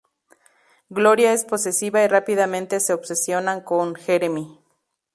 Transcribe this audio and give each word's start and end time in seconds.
Gloria 0.89 1.31
es 1.31 1.45
posesiva 1.45 2.03
y 2.03 2.07
rápidamente 2.07 2.79
se 2.79 2.91
obsesiona 2.91 3.63
con 3.63 3.93
Jeremy. 3.93 4.59